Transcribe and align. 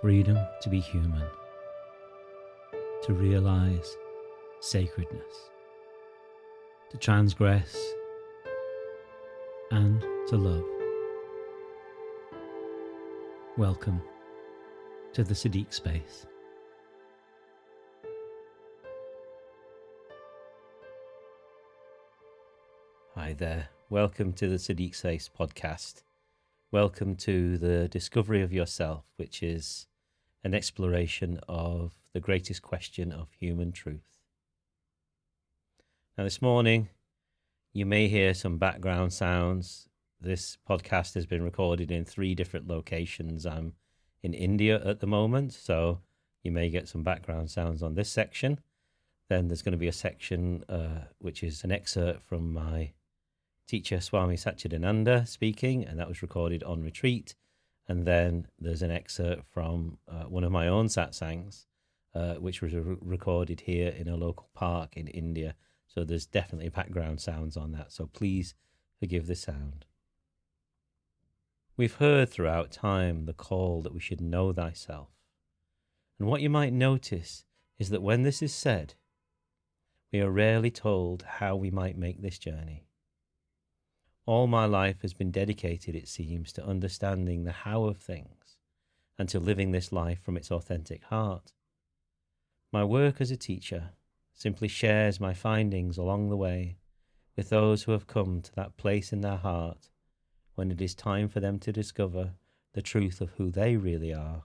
freedom 0.00 0.38
to 0.60 0.68
be 0.68 0.78
human, 0.78 1.26
to 3.02 3.12
realize 3.12 3.96
sacredness, 4.60 5.50
to 6.90 6.96
transgress, 6.98 7.76
and 9.72 10.00
to 10.28 10.36
love. 10.36 10.64
Welcome 13.56 14.00
to 15.14 15.24
the 15.24 15.34
Siddique 15.34 15.74
space. 15.74 16.26
Hi 23.16 23.32
there. 23.32 23.70
Welcome 23.90 24.32
to 24.34 24.48
the 24.48 24.58
Siddique 24.58 24.94
Space 24.94 25.28
podcast. 25.28 26.02
Welcome 26.70 27.16
to 27.16 27.56
the 27.56 27.88
discovery 27.88 28.42
of 28.42 28.52
yourself, 28.52 29.06
which 29.16 29.42
is 29.42 29.86
an 30.44 30.52
exploration 30.52 31.40
of 31.48 31.94
the 32.12 32.20
greatest 32.20 32.60
question 32.60 33.10
of 33.10 33.28
human 33.40 33.72
truth. 33.72 34.18
Now, 36.18 36.24
this 36.24 36.42
morning, 36.42 36.90
you 37.72 37.86
may 37.86 38.06
hear 38.06 38.34
some 38.34 38.58
background 38.58 39.14
sounds. 39.14 39.88
This 40.20 40.58
podcast 40.68 41.14
has 41.14 41.24
been 41.24 41.42
recorded 41.42 41.90
in 41.90 42.04
three 42.04 42.34
different 42.34 42.68
locations. 42.68 43.46
I'm 43.46 43.72
in 44.22 44.34
India 44.34 44.78
at 44.84 45.00
the 45.00 45.06
moment, 45.06 45.54
so 45.54 46.00
you 46.42 46.52
may 46.52 46.68
get 46.68 46.86
some 46.86 47.02
background 47.02 47.50
sounds 47.50 47.82
on 47.82 47.94
this 47.94 48.10
section. 48.10 48.60
Then 49.30 49.48
there's 49.48 49.62
going 49.62 49.72
to 49.72 49.78
be 49.78 49.88
a 49.88 49.92
section 49.92 50.64
uh, 50.68 51.06
which 51.18 51.42
is 51.42 51.64
an 51.64 51.72
excerpt 51.72 52.28
from 52.28 52.52
my 52.52 52.92
teacher 53.68 54.00
Swami 54.00 54.36
Satchidananda 54.36 55.28
speaking, 55.28 55.84
and 55.84 55.98
that 55.98 56.08
was 56.08 56.22
recorded 56.22 56.62
on 56.64 56.82
retreat. 56.82 57.34
And 57.86 58.06
then 58.06 58.48
there's 58.58 58.82
an 58.82 58.90
excerpt 58.90 59.44
from 59.52 59.98
uh, 60.10 60.24
one 60.24 60.44
of 60.44 60.52
my 60.52 60.66
own 60.66 60.86
satsangs, 60.86 61.66
uh, 62.14 62.34
which 62.34 62.60
was 62.60 62.74
re- 62.74 62.96
recorded 63.00 63.60
here 63.60 63.88
in 63.88 64.08
a 64.08 64.16
local 64.16 64.48
park 64.54 64.96
in 64.96 65.06
India. 65.06 65.54
So 65.86 66.04
there's 66.04 66.26
definitely 66.26 66.70
background 66.70 67.20
sounds 67.20 67.56
on 67.56 67.72
that. 67.72 67.92
So 67.92 68.06
please 68.06 68.54
forgive 68.98 69.26
the 69.26 69.34
sound. 69.34 69.86
We've 71.76 71.94
heard 71.94 72.28
throughout 72.28 72.72
time 72.72 73.26
the 73.26 73.32
call 73.32 73.82
that 73.82 73.94
we 73.94 74.00
should 74.00 74.20
know 74.20 74.52
thyself. 74.52 75.08
And 76.18 76.28
what 76.28 76.42
you 76.42 76.50
might 76.50 76.72
notice 76.72 77.44
is 77.78 77.90
that 77.90 78.02
when 78.02 78.22
this 78.22 78.42
is 78.42 78.52
said, 78.52 78.94
we 80.12 80.20
are 80.20 80.30
rarely 80.30 80.70
told 80.70 81.22
how 81.22 81.54
we 81.54 81.70
might 81.70 81.96
make 81.96 82.20
this 82.20 82.38
journey. 82.38 82.87
All 84.28 84.46
my 84.46 84.66
life 84.66 85.00
has 85.00 85.14
been 85.14 85.30
dedicated, 85.30 85.94
it 85.94 86.06
seems, 86.06 86.52
to 86.52 86.66
understanding 86.66 87.44
the 87.44 87.64
how 87.64 87.84
of 87.84 87.96
things 87.96 88.58
and 89.18 89.26
to 89.30 89.40
living 89.40 89.72
this 89.72 89.90
life 89.90 90.20
from 90.20 90.36
its 90.36 90.50
authentic 90.50 91.02
heart. 91.04 91.54
My 92.70 92.84
work 92.84 93.22
as 93.22 93.30
a 93.30 93.38
teacher 93.38 93.92
simply 94.34 94.68
shares 94.68 95.18
my 95.18 95.32
findings 95.32 95.96
along 95.96 96.28
the 96.28 96.36
way 96.36 96.76
with 97.36 97.48
those 97.48 97.84
who 97.84 97.92
have 97.92 98.06
come 98.06 98.42
to 98.42 98.54
that 98.54 98.76
place 98.76 99.14
in 99.14 99.22
their 99.22 99.38
heart 99.38 99.88
when 100.56 100.70
it 100.70 100.82
is 100.82 100.94
time 100.94 101.30
for 101.30 101.40
them 101.40 101.58
to 101.60 101.72
discover 101.72 102.34
the 102.74 102.82
truth 102.82 103.22
of 103.22 103.30
who 103.38 103.50
they 103.50 103.78
really 103.78 104.12
are 104.12 104.42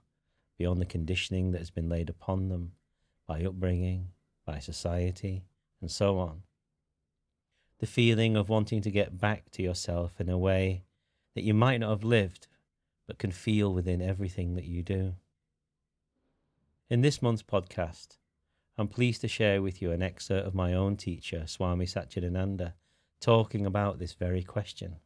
beyond 0.58 0.80
the 0.80 0.86
conditioning 0.86 1.52
that 1.52 1.60
has 1.60 1.72
been 1.72 1.90
laid 1.90 2.10
upon 2.10 2.48
them 2.48 2.72
by 3.28 3.44
upbringing, 3.44 4.12
by 4.46 4.60
society, 4.60 5.44
and 5.82 5.92
so 5.92 6.20
on 6.20 6.44
the 7.80 7.86
feeling 7.86 8.36
of 8.36 8.50
wanting 8.50 8.82
to 8.82 8.92
get 8.92 9.18
back 9.18 9.50
to 9.52 9.62
yourself 9.62 10.20
in 10.20 10.30
a 10.30 10.38
way 10.38 10.84
that 11.36 11.44
you 11.44 11.54
might 11.54 11.80
not 11.80 11.90
have 11.90 12.04
lived, 12.04 12.48
but 13.08 13.18
can 13.18 13.32
feel 13.32 13.74
within 13.74 14.02
everything 14.02 14.56
that 14.56 14.66
you 14.66 14.84
do. 14.84 15.16
In 16.90 17.02
this 17.02 17.22
month's 17.22 17.44
podcast, 17.44 18.18
I'm 18.78 18.88
pleased 18.88 19.22
to 19.22 19.28
share 19.28 19.62
with 19.62 19.82
you 19.82 19.92
an 19.92 20.02
excerpt 20.02 20.48
of 20.48 20.56
my 20.56 20.74
own 20.74 20.96
teacher, 20.96 21.46
Swami 21.46 21.86
Satchidananda, 21.86 22.74
talking 23.20 23.66
about 23.66 24.00
this 24.00 24.14
very 24.14 24.44
question. 24.44 24.98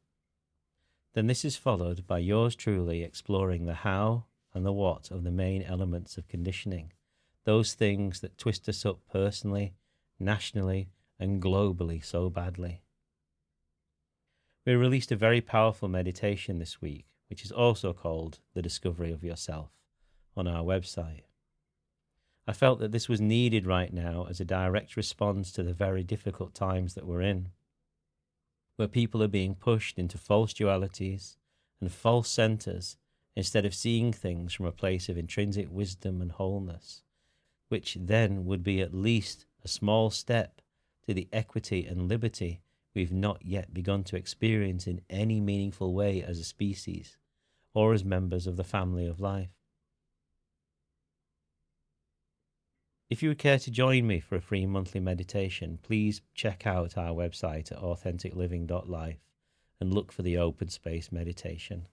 Then 1.14 1.28
this 1.28 1.44
is 1.44 1.56
followed 1.56 2.06
by 2.06 2.20
yours 2.20 2.56
truly 2.56 3.04
exploring 3.04 3.66
the 3.66 3.74
how 3.74 4.26
and 4.54 4.66
the 4.66 4.72
what 4.72 5.12
of 5.12 5.24
the 5.24 5.32
main 5.32 5.64
elements 5.64 6.18
of 6.18 6.28
conditioning, 6.28 6.94
those 7.44 7.74
things 7.74 8.20
that 8.22 8.38
twist 8.38 8.68
us 8.70 8.86
up 8.86 9.00
personally, 9.12 9.74
nationally, 10.20 10.90
and 11.20 11.42
globally 11.42 12.04
so 12.04 12.30
badly. 12.30 12.82
We 14.66 14.76
released 14.76 15.12
a 15.12 15.16
very 15.16 15.42
powerful 15.42 15.88
meditation 15.88 16.60
this 16.60 16.82
week, 16.82 17.06
which 17.30 17.44
is 17.44 17.52
also 17.52 17.94
called 17.94 18.40
The 18.54 18.62
Discovery 18.62 19.12
of 19.12 19.24
Yourself, 19.24 19.72
on 20.36 20.48
our 20.48 20.64
website. 20.64 21.24
I 22.46 22.54
felt 22.54 22.80
that 22.80 22.92
this 22.92 23.10
was 23.10 23.20
needed 23.20 23.66
right 23.66 23.92
now 23.92 24.28
as 24.30 24.40
a 24.40 24.46
direct 24.46 24.96
response 24.96 25.52
to 25.54 25.64
the 25.64 25.74
very 25.74 26.04
difficult 26.04 26.54
times 26.54 26.94
that 26.94 27.06
we're 27.06 27.22
in, 27.22 27.50
where 28.76 28.88
people 28.88 29.24
are 29.24 29.28
being 29.28 29.56
pushed 29.56 29.98
into 29.98 30.18
false 30.18 30.54
dualities 30.54 31.36
and 31.82 31.92
false 31.92 32.30
centers 32.30 32.98
instead 33.36 33.66
of 33.66 33.76
seeing 33.76 34.12
things 34.12 34.54
from 34.54 34.66
a 34.66 34.72
place 34.72 35.10
of 35.10 35.18
intrinsic 35.18 35.68
wisdom 35.70 36.22
and 36.22 36.32
wholeness, 36.34 37.04
which 37.70 37.98
then 38.00 38.46
would 38.46 38.64
be 38.64 38.82
at 38.82 38.94
least 38.94 39.46
a 39.64 39.68
small 39.68 40.10
step 40.10 40.62
to 41.08 41.14
the 41.14 41.28
equity 41.32 41.86
and 41.86 42.10
liberty 42.10 42.62
we've 42.94 43.12
not 43.12 43.46
yet 43.46 43.74
begun 43.74 44.04
to 44.04 44.16
experience 44.16 44.88
in 44.88 45.02
any 45.10 45.40
meaningful 45.40 45.94
way 45.94 46.22
as 46.22 46.40
a 46.40 46.44
species 46.44 47.16
or 47.74 47.94
as 47.94 48.04
members 48.04 48.48
of 48.48 48.58
the 48.58 48.64
family 48.64 49.06
of 49.06 49.20
life. 49.20 49.50
If 53.10 53.24
you 53.24 53.30
would 53.30 53.38
care 53.38 53.60
to 53.60 53.72
join 53.72 54.06
me 54.06 54.20
for 54.20 54.36
a 54.36 54.42
free 54.42 54.66
monthly 54.66 55.00
meditation, 55.00 55.80
please 55.82 56.22
check 56.34 56.66
out 56.66 56.98
our 56.98 57.12
website 57.12 57.72
at 57.72 57.80
authenticliving.life 57.80 59.20
and 59.80 59.94
look 59.94 60.12
for 60.12 60.24
the 60.24 60.38
open 60.38 60.70
space 60.70 61.12
meditation. 61.12 61.88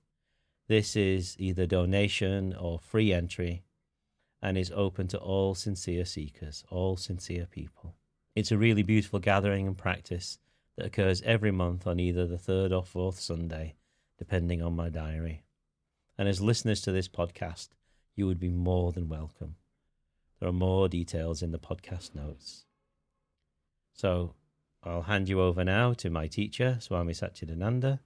This 0.66 0.96
is 0.96 1.36
either 1.38 1.66
donation 1.66 2.54
or 2.54 2.78
free 2.78 3.12
entry 3.12 3.62
and 4.41 4.56
is 4.56 4.72
open 4.75 5.06
to 5.08 5.19
all 5.19 5.54
sincere 5.54 6.06
seekers, 6.06 6.64
all 6.70 6.96
sincere 6.96 7.46
people. 7.46 7.94
It's 8.34 8.50
a 8.50 8.59
really 8.59 8.83
beautiful 8.83 9.21
gathering 9.21 9.69
and 9.69 9.78
practice 9.78 10.39
that 10.77 10.87
occurs 10.87 11.22
every 11.22 11.53
month 11.53 11.87
on 11.87 12.00
either 12.00 12.27
the 12.27 12.37
third 12.37 12.72
or 12.72 12.84
fourth 12.84 13.21
Sunday, 13.21 13.77
depending 14.19 14.61
on 14.61 14.75
my 14.75 14.89
diary. 14.89 15.45
And 16.19 16.28
as 16.28 16.41
listeners 16.41 16.81
to 16.83 16.91
this 16.91 17.06
podcast, 17.06 17.69
you 18.17 18.27
would 18.27 18.41
be 18.41 18.50
more 18.50 18.91
than 18.91 19.09
welcome. 19.09 19.55
There 20.41 20.49
are 20.49 20.53
more 20.53 20.89
details 20.89 21.43
in 21.43 21.53
the 21.53 21.61
podcast 21.61 22.17
notes. 22.17 22.65
So 23.93 24.34
I'll 24.83 25.03
hand 25.03 25.28
you 25.28 25.41
over 25.41 25.62
now 25.62 25.93
to 25.94 26.11
my 26.11 26.27
teacher, 26.27 26.78
Swami 26.81 27.12
Satchidananda, 27.12 28.00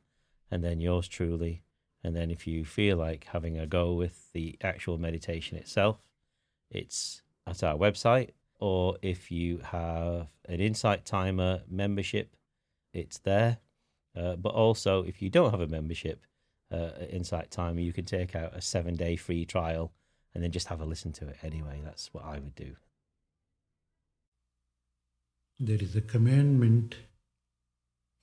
and 0.51 0.63
then 0.63 0.79
yours 0.79 1.09
truly. 1.09 1.63
And 2.05 2.15
then 2.15 2.31
if 2.31 2.47
you 2.47 2.67
feel 2.67 2.99
like 2.99 3.25
having 3.33 3.59
a 3.59 3.67
go 3.67 3.95
with 3.95 4.31
the 4.35 4.59
actual 4.61 4.99
meditation 4.99 5.57
itself, 5.57 6.03
it's 6.71 7.23
at 7.47 7.63
our 7.63 7.77
website, 7.77 8.31
or 8.59 8.97
if 9.03 9.31
you 9.31 9.59
have 9.59 10.29
an 10.49 10.61
Insight 10.61 11.05
Timer 11.05 11.63
membership, 11.69 12.37
it's 12.93 13.19
there. 13.19 13.59
Uh, 14.17 14.35
but 14.37 14.51
also, 14.51 15.05
if 15.05 15.23
you 15.23 15.31
don't 15.31 15.51
have 15.51 15.61
a 15.61 15.67
membership 15.67 16.25
uh, 16.73 16.91
Insight 17.11 17.51
Timer, 17.51 17.81
you 17.81 17.93
can 17.93 18.05
take 18.05 18.35
out 18.35 18.55
a 18.55 18.61
seven 18.61 18.97
day 18.97 19.17
free 19.17 19.45
trial 19.45 19.93
and 20.35 20.43
then 20.43 20.51
just 20.51 20.69
have 20.69 20.81
a 20.81 20.85
listen 20.85 21.13
to 21.13 21.29
it 21.29 21.37
anyway. 21.43 21.81
That's 21.85 22.13
what 22.13 22.25
I 22.25 22.35
would 22.35 22.55
do. 22.55 22.77
There 25.61 25.79
is 25.81 25.97
a 25.97 26.01
commandment 26.01 26.97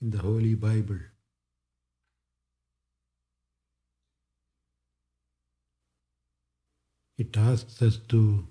in 0.02 0.12
the 0.12 0.20
Holy 0.20 0.56
Bible. 0.56 1.00
It 7.18 7.36
asks 7.38 7.82
us 7.82 7.98
to 8.10 8.48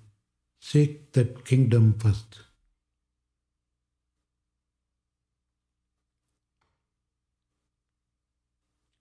Seek 0.67 1.13
that 1.13 1.45
kingdom 1.45 1.93
first. 1.99 2.39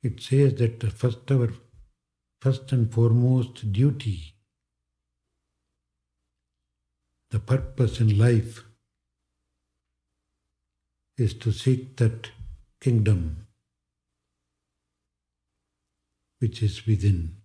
It 0.02 0.22
says 0.22 0.56
that 0.56 0.82
the 0.82 0.90
first 0.92 1.32
our 1.32 1.54
first 2.42 2.74
and 2.74 2.92
foremost 2.94 3.72
duty, 3.72 4.36
the 7.32 7.40
purpose 7.40 8.02
in 8.02 8.18
life 8.18 8.66
is 11.18 11.34
to 11.36 11.54
seek 11.54 11.96
that 11.96 12.30
kingdom 12.82 13.48
which 16.40 16.62
is 16.62 16.86
within. 16.86 17.43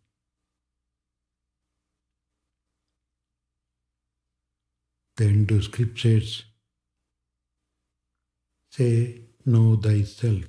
The 5.18 5.24
Hindu 5.24 5.60
scriptures 5.62 6.44
say, 8.70 9.22
Know 9.44 9.74
thyself. 9.76 10.44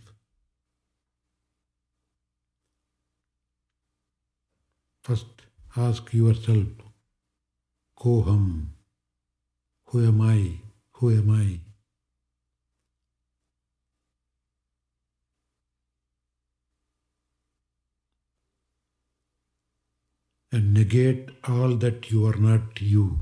First, 5.03 5.41
ask 5.75 6.13
yourself, 6.13 6.67
Koham, 7.97 8.67
who 9.85 10.05
am 10.05 10.21
I? 10.21 10.59
Who 10.97 11.09
am 11.09 11.31
I? 11.31 11.59
And 20.51 20.73
negate 20.75 21.29
all 21.47 21.75
that 21.77 22.11
you 22.11 22.27
are 22.27 22.37
not 22.37 22.81
you. 22.81 23.19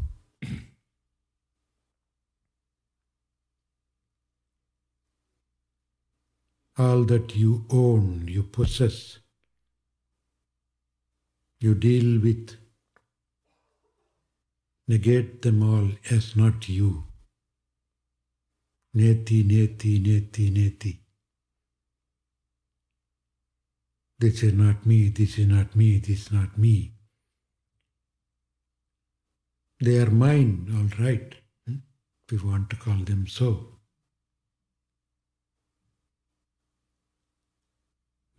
All 6.77 7.03
that 7.05 7.35
you 7.35 7.65
own, 7.71 8.27
you 8.27 8.43
possess, 8.43 9.19
you 11.59 11.73
deal 11.73 12.21
with, 12.21 12.55
negate 14.87 15.41
them 15.41 15.63
all 15.63 15.89
as 16.11 16.35
not 16.35 16.69
you. 16.69 17.03
Neti, 18.95 19.43
neti, 19.43 19.99
neti, 20.05 20.51
neti. 20.51 20.97
This 24.19 24.43
is 24.43 24.53
not 24.53 24.85
me, 24.85 25.09
this 25.09 25.37
is 25.37 25.47
not 25.47 25.75
me, 25.75 25.99
this 25.99 26.27
is 26.27 26.31
not 26.31 26.57
me. 26.57 26.93
They 29.79 29.99
are 29.99 30.09
mine, 30.09 30.67
all 30.75 31.03
right, 31.03 31.35
hmm? 31.67 31.75
if 32.31 32.41
you 32.41 32.47
want 32.47 32.69
to 32.71 32.75
call 32.75 32.97
them 32.97 33.27
so. 33.27 33.76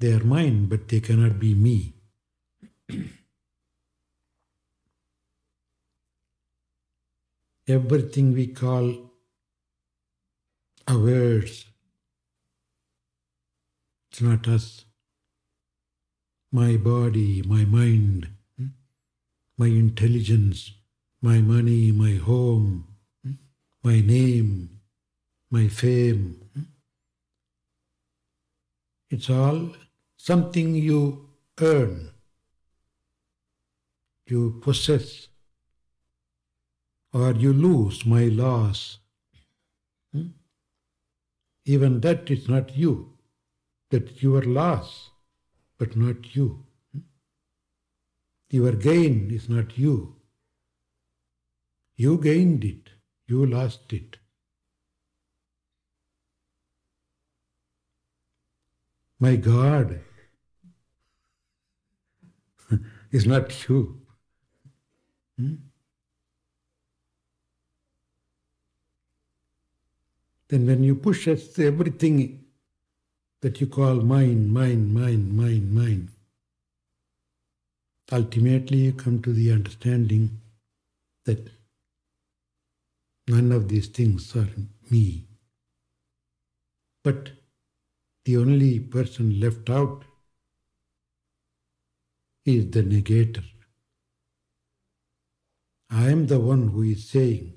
They 0.01 0.13
are 0.13 0.23
mine, 0.25 0.67
but 0.67 0.89
they 0.89 1.01
cannot 1.01 1.41
be 1.41 1.55
me. 1.55 1.95
Everything 7.67 8.33
we 8.33 8.47
call 8.47 9.11
words, 10.89 11.67
it's 14.11 14.23
not 14.23 14.49
us. 14.49 14.85
My 16.51 16.77
body, 16.77 17.43
my 17.43 17.65
mind, 17.65 18.29
my 19.59 19.67
intelligence, 19.67 20.73
my 21.21 21.41
money, 21.41 21.93
my 21.93 22.15
home, 22.15 22.87
my 23.83 24.01
name, 24.01 24.81
my 25.51 25.69
fame. 25.69 26.41
It's 29.11 29.29
all 29.29 29.73
something 30.19 30.75
you 30.75 31.29
earn, 31.61 32.11
you 34.27 34.61
possess, 34.61 35.29
or 37.13 37.33
you 37.33 37.53
lose, 37.53 38.05
my 38.05 38.25
loss. 38.25 38.99
Hmm? 40.13 40.27
Even 41.65 42.01
that 42.01 42.31
is 42.31 42.49
not 42.49 42.77
you, 42.77 43.15
that 43.91 44.23
your 44.23 44.43
loss, 44.43 45.11
but 45.79 45.97
not 45.97 46.35
you. 46.37 46.65
Hmm? 46.93 46.99
Your 48.51 48.73
gain 48.73 49.31
is 49.31 49.49
not 49.49 49.79
you. 49.79 50.17
You 51.97 52.19
gained 52.19 52.65
it, 52.65 52.91
you 53.27 53.47
lost 53.47 53.93
it. 53.93 54.19
My 59.21 59.35
God 59.35 60.01
is 63.13 63.27
not 63.27 63.69
you. 63.69 64.01
Hmm? 65.39 65.55
Then, 70.49 70.67
when 70.67 70.83
you 70.83 70.95
push 70.95 71.29
at 71.29 71.59
everything 71.59 72.45
that 73.43 73.61
you 73.61 73.67
call 73.67 73.97
mine, 73.97 74.49
mine, 74.49 74.93
mine, 74.93 75.37
mine, 75.37 75.75
mine, 75.75 76.11
ultimately 78.11 78.79
you 78.79 78.93
come 78.93 79.21
to 79.23 79.33
the 79.33 79.53
understanding 79.53 80.41
that 81.27 81.51
none 83.29 83.53
of 83.53 83.69
these 83.69 83.89
things 83.89 84.35
are 84.35 84.49
me. 84.91 85.27
But 87.05 87.31
the 88.25 88.39
only 88.39 88.81
person 88.81 89.39
left 89.39 89.69
out 89.69 90.05
is 92.49 92.71
the 92.71 92.83
negator. 92.83 93.45
I 95.91 96.09
am 96.11 96.27
the 96.27 96.41
one 96.41 96.69
who 96.69 96.83
is 96.83 97.09
saying, 97.09 97.55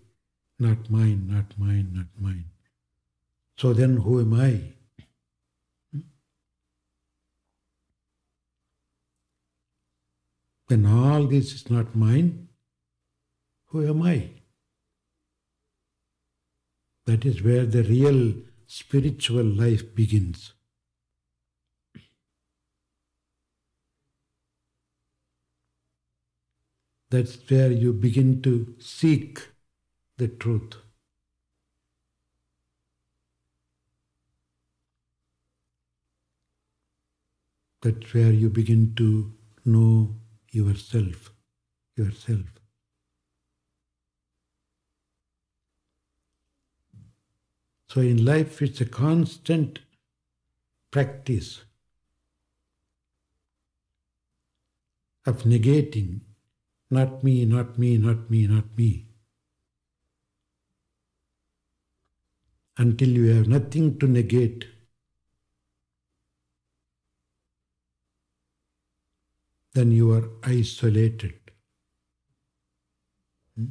not 0.60 0.90
mine, 0.90 1.28
not 1.28 1.58
mine, 1.58 1.92
not 1.94 2.08
mine. 2.20 2.46
So 3.58 3.74
then 3.74 3.98
who 3.98 4.20
am 4.20 4.34
I? 4.34 4.62
Hmm? 5.92 6.00
When 10.68 10.86
all 10.86 11.26
this 11.26 11.54
is 11.54 11.70
not 11.70 11.96
mine, 11.96 12.48
who 13.68 13.88
am 13.88 14.04
I? 14.04 14.30
That 17.06 17.26
is 17.26 17.42
where 17.42 17.66
the 17.66 17.84
real 17.84 18.34
spiritual 18.68 19.44
life 19.44 19.96
begins. 19.96 20.54
That's 27.12 27.38
where 27.50 27.70
you 27.70 27.92
begin 27.92 28.42
to 28.44 28.74
seek 28.80 29.50
the 30.18 30.30
truth. 30.30 30.76
That's 37.82 38.14
where 38.14 38.32
you 38.32 38.50
begin 38.50 38.96
to 38.96 39.34
know 39.66 40.16
yourself, 40.52 41.34
yourself. 41.98 42.46
So 47.90 48.00
in 48.00 48.24
life, 48.24 48.62
it's 48.62 48.80
a 48.80 48.86
constant 48.86 49.80
practice 50.92 51.62
of 55.26 55.44
negating 55.44 56.22
not 56.92 57.24
me, 57.24 57.46
not 57.46 57.80
me, 57.80 57.98
not 57.98 58.30
me, 58.30 58.48
not 58.48 58.66
me. 58.78 59.06
Until 62.78 63.10
you 63.10 63.28
have 63.34 63.48
nothing 63.48 63.98
to 64.00 64.08
negate. 64.08 64.66
Then 69.74 69.92
you 69.92 70.12
are 70.12 70.28
isolated. 70.44 71.36
Hmm? 73.56 73.68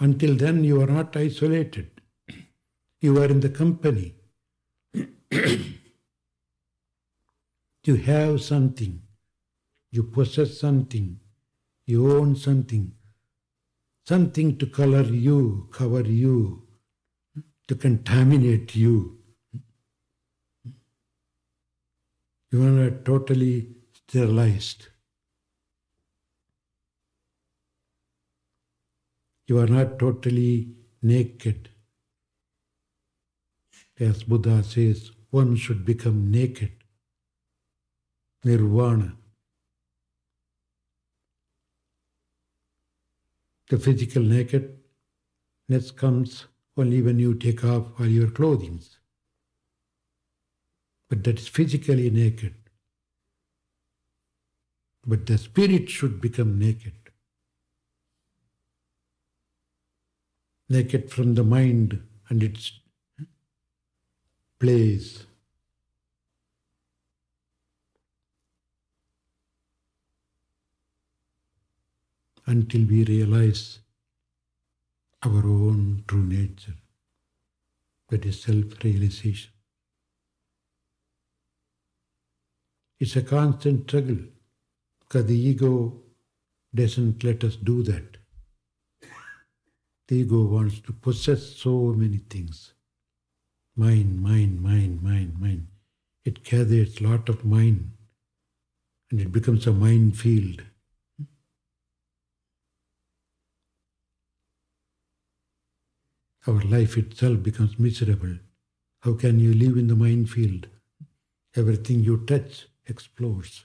Until 0.00 0.36
then, 0.36 0.62
you 0.64 0.82
are 0.82 0.86
not 0.98 1.16
isolated. 1.16 2.02
You 3.00 3.22
are 3.22 3.26
in 3.26 3.40
the 3.40 3.48
company. 3.48 4.16
you 7.84 7.94
have 7.94 8.42
something. 8.42 9.05
You 9.96 10.02
possess 10.02 10.58
something, 10.58 11.20
you 11.86 12.12
own 12.14 12.36
something, 12.36 12.92
something 14.06 14.58
to 14.58 14.66
color 14.66 15.04
you, 15.04 15.70
cover 15.72 16.02
you, 16.02 16.64
to 17.66 17.74
contaminate 17.74 18.76
you. 18.76 19.20
You 22.52 22.62
are 22.66 22.74
not 22.82 23.06
totally 23.06 23.70
sterilized. 23.94 24.86
You 29.46 29.60
are 29.60 29.66
not 29.66 29.98
totally 29.98 30.74
naked. 31.00 31.70
As 33.98 34.24
Buddha 34.24 34.62
says, 34.62 35.10
one 35.30 35.56
should 35.56 35.86
become 35.86 36.30
naked. 36.30 36.72
Nirvana. 38.44 39.16
The 43.68 43.78
physical 43.78 44.22
nakedness 44.22 45.90
comes 45.96 46.46
only 46.76 47.02
when 47.02 47.18
you 47.18 47.34
take 47.34 47.64
off 47.64 47.98
all 47.98 48.06
your 48.06 48.30
clothing. 48.30 48.80
But 51.08 51.24
that 51.24 51.38
is 51.40 51.48
physically 51.48 52.10
naked. 52.10 52.54
But 55.06 55.26
the 55.26 55.38
spirit 55.38 55.88
should 55.88 56.20
become 56.20 56.58
naked. 56.58 56.94
Naked 60.68 61.10
from 61.10 61.34
the 61.34 61.44
mind 61.44 62.02
and 62.28 62.42
its 62.42 62.72
place. 64.58 65.26
Until 72.46 72.84
we 72.84 73.04
realize 73.04 73.80
our 75.24 75.44
own 75.46 76.04
true 76.06 76.22
nature. 76.24 76.74
That 78.08 78.24
is 78.24 78.40
self 78.42 78.82
realization. 78.84 79.50
It's 83.00 83.16
a 83.16 83.22
constant 83.22 83.88
struggle 83.88 84.18
because 85.00 85.26
the 85.26 85.38
ego 85.38 86.02
doesn't 86.74 87.24
let 87.24 87.44
us 87.44 87.56
do 87.56 87.82
that. 87.82 88.16
The 90.08 90.16
ego 90.16 90.44
wants 90.44 90.80
to 90.80 90.92
possess 90.92 91.56
so 91.56 91.92
many 91.92 92.18
things. 92.18 92.72
Mind, 93.74 94.22
mind, 94.22 94.62
mind, 94.62 95.02
mind, 95.02 95.38
mind. 95.40 95.66
It 96.24 96.44
gathers 96.44 97.00
lot 97.00 97.28
of 97.28 97.44
mind 97.44 97.90
and 99.10 99.20
it 99.20 99.32
becomes 99.32 99.66
a 99.66 99.72
minefield. 99.72 100.62
Our 106.48 106.60
life 106.60 106.96
itself 106.96 107.42
becomes 107.42 107.78
miserable. 107.78 108.36
How 109.00 109.14
can 109.14 109.40
you 109.40 109.52
live 109.52 109.76
in 109.76 109.88
the 109.88 109.96
minefield? 109.96 110.68
Everything 111.56 112.04
you 112.04 112.18
touch 112.24 112.66
explodes. 112.86 113.64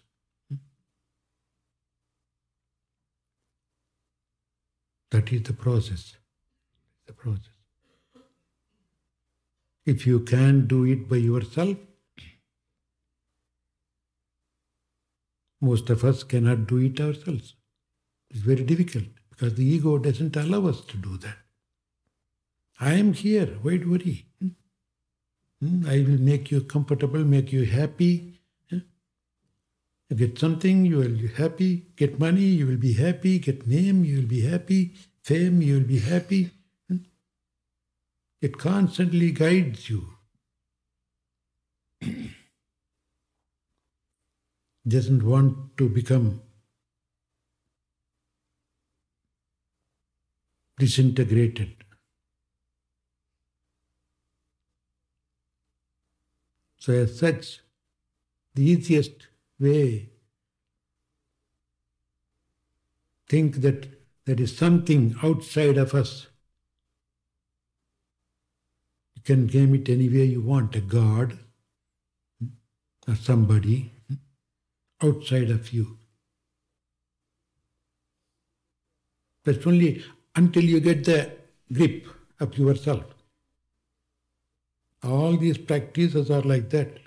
That 5.11 5.31
is 5.31 5.43
the 5.43 5.53
process. 5.53 6.17
The 7.05 7.13
process. 7.13 7.57
If 9.85 10.07
you 10.07 10.21
can't 10.21 10.67
do 10.67 10.85
it 10.85 11.07
by 11.07 11.17
yourself, 11.17 11.77
most 15.59 15.89
of 15.89 16.03
us 16.03 16.23
cannot 16.23 16.65
do 16.65 16.77
it 16.77 16.99
ourselves. 16.99 17.55
It's 18.31 18.39
very 18.39 18.63
difficult 18.63 19.05
because 19.29 19.55
the 19.55 19.65
ego 19.65 19.97
doesn't 19.97 20.35
allow 20.35 20.67
us 20.67 20.81
to 20.81 20.97
do 20.97 21.17
that. 21.17 21.37
I 22.81 22.93
am 22.95 23.13
here, 23.13 23.45
why 23.61 23.79
worry? 23.85 24.25
Hmm? 24.41 25.85
I 25.87 25.99
will 25.99 26.19
make 26.19 26.49
you 26.49 26.61
comfortable, 26.61 27.23
make 27.23 27.53
you 27.53 27.63
happy. 27.65 28.39
You 28.69 30.17
get 30.17 30.39
something, 30.39 30.85
you 30.85 30.97
will 30.97 31.15
be 31.15 31.27
happy. 31.27 31.85
Get 31.95 32.19
money, 32.19 32.41
you 32.41 32.65
will 32.65 32.77
be 32.77 32.93
happy. 32.93 33.37
Get 33.39 33.67
name, 33.67 34.03
you 34.03 34.17
will 34.17 34.27
be 34.27 34.41
happy. 34.41 34.93
Fame, 35.23 35.61
you 35.61 35.75
will 35.75 35.87
be 35.87 35.99
happy. 35.99 36.49
It 38.41 38.57
constantly 38.57 39.31
guides 39.31 39.87
you. 39.89 40.07
Doesn't 44.87 45.23
want 45.23 45.77
to 45.77 45.87
become 45.87 46.41
disintegrated. 50.79 51.75
So, 56.81 56.93
as 56.93 57.19
such, 57.19 57.59
the 58.55 58.63
easiest 58.63 59.27
way 59.59 60.09
think 63.29 63.57
that 63.57 63.87
there 64.25 64.41
is 64.41 64.57
something 64.57 65.15
outside 65.21 65.77
of 65.77 65.93
us 65.93 66.25
you 69.15 69.21
can 69.21 69.45
name 69.45 69.75
it 69.75 69.89
any 69.89 70.09
way 70.09 70.25
you 70.25 70.41
want 70.41 70.75
a 70.75 70.81
God 70.81 71.37
or 73.07 73.15
somebody 73.15 73.93
outside 75.03 75.51
of 75.51 75.71
you. 75.71 75.97
That's 79.43 79.67
only 79.67 80.03
until 80.35 80.63
you 80.63 80.79
get 80.79 81.03
the 81.03 81.31
grip 81.71 82.07
of 82.39 82.57
yourself. 82.57 83.20
All 85.03 85.35
these 85.37 85.57
practices 85.57 86.29
are 86.29 86.41
like 86.41 86.69
that. 86.69 86.99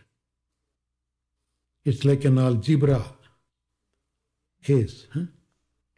It's 1.84 2.04
like 2.04 2.24
an 2.24 2.38
algebra 2.38 3.04
case. 4.62 5.06
Huh? 5.12 5.26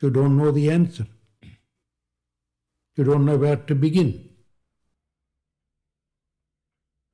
You 0.03 0.11
don't 0.11 0.37
know 0.37 0.51
the 0.51 0.71
answer. 0.71 1.07
You 2.97 3.05
don't 3.05 3.25
know 3.25 3.37
where 3.37 3.57
to 3.57 3.75
begin. 3.75 4.29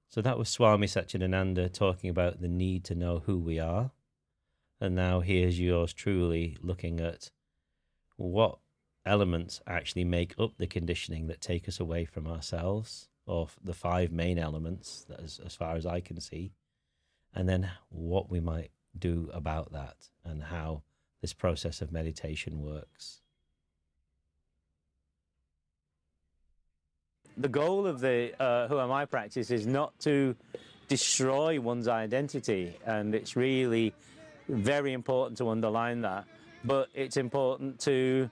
So 0.09 0.21
that 0.21 0.39
was 0.39 0.49
Swami 0.49 0.87
Satchidananda 0.87 1.73
talking 1.73 2.11
about 2.11 2.41
the 2.41 2.49
need 2.49 2.85
to 2.85 2.95
know 2.95 3.23
who 3.25 3.39
we 3.39 3.59
are. 3.59 3.93
And 4.81 4.95
now 4.95 5.21
here's 5.21 5.61
yours 5.61 5.93
truly 5.93 6.57
looking 6.61 7.01
at 7.01 7.31
what 8.17 8.59
elements 9.07 9.61
actually 9.67 10.05
make 10.05 10.35
up 10.39 10.59
the 10.59 10.67
conditioning 10.67 11.29
that 11.29 11.41
take 11.41 11.69
us 11.69 11.81
away 11.81 12.05
from 12.05 12.27
ourselves, 12.27 13.09
or 13.27 13.49
the 13.63 13.75
five 13.75 14.13
main 14.13 14.39
elements, 14.39 15.07
as, 15.23 15.41
as 15.45 15.55
far 15.55 15.77
as 15.77 15.87
I 15.87 16.01
can 16.01 16.21
see, 16.21 16.53
and 17.35 17.49
then 17.49 17.71
what 17.89 18.31
we 18.31 18.41
might 18.41 18.71
do 18.99 19.31
about 19.33 19.73
that 19.73 19.97
and 20.25 20.45
how 20.45 20.83
this 21.21 21.33
process 21.33 21.81
of 21.81 21.93
meditation 21.93 22.61
works. 22.61 23.23
the 27.37 27.49
goal 27.49 27.87
of 27.87 28.01
the 28.01 28.33
uh, 28.41 28.69
Who 28.69 28.79
Am 28.79 28.93
I 28.93 29.05
practice 29.05 29.51
is 29.51 29.67
not 29.67 29.99
to 30.01 30.37
destroy 30.89 31.61
one's 31.61 31.89
identity, 31.89 32.77
and 32.87 33.15
it's 33.15 33.37
really 33.37 33.95
very 34.49 34.93
important 34.93 35.39
to 35.39 35.49
underline 35.49 36.03
that. 36.03 36.25
But 36.65 36.89
it's 36.95 37.17
important 37.17 37.81
to 37.81 38.31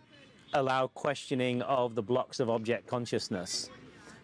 allow 0.52 0.88
questioning 0.88 1.62
of 1.62 1.94
the 1.94 2.02
blocks 2.02 2.40
of 2.40 2.50
object 2.50 2.86
consciousness. 2.86 3.70